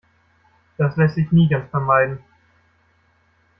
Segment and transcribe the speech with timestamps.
[0.77, 2.17] Das lässt sich nie ganz vermeiden.